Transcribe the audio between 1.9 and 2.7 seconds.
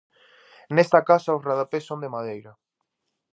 de madeira.